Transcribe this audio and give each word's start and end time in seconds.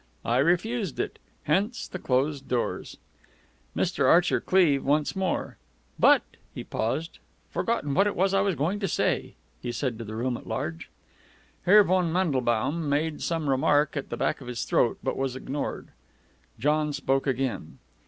I 0.25 0.39
refused 0.39 0.99
it. 0.99 1.19
Hence 1.43 1.87
the 1.87 1.99
closed 1.99 2.47
doors." 2.47 2.97
Mr. 3.75 4.07
Archer 4.09 4.41
Cleeve 4.41 4.83
once 4.83 5.15
more. 5.15 5.57
"But" 5.99 6.23
He 6.55 6.63
paused. 6.63 7.19
"Forgotten 7.51 7.93
what 7.93 8.07
I 8.07 8.41
was 8.41 8.55
going 8.55 8.79
to 8.79 8.87
say," 8.87 9.35
he 9.61 9.71
said 9.71 9.99
to 9.99 10.03
the 10.03 10.15
room 10.15 10.37
at 10.37 10.47
large. 10.47 10.89
Herr 11.65 11.83
von 11.83 12.11
Mandelbaum 12.11 12.89
made 12.89 13.21
some 13.21 13.47
remark 13.47 13.95
at 13.95 14.09
the 14.09 14.17
back 14.17 14.41
of 14.41 14.47
his 14.47 14.63
throat, 14.63 14.97
but 15.03 15.17
was 15.17 15.35
ignored. 15.35 15.89
John 16.57 16.93
spoke 16.93 17.27
again. 17.27 17.77